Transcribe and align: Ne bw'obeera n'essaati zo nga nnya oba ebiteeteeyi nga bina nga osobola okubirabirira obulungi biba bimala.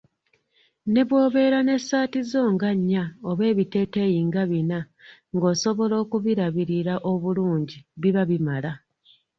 Ne 0.93 1.01
bw'obeera 1.07 1.59
n'essaati 1.63 2.19
zo 2.31 2.43
nga 2.53 2.69
nnya 2.77 3.03
oba 3.29 3.43
ebiteeteeyi 3.51 4.19
nga 4.27 4.43
bina 4.51 4.79
nga 5.35 5.47
osobola 5.53 5.95
okubirabirira 6.03 6.93
obulungi 7.11 7.77
biba 8.01 8.23
bimala. 8.29 8.71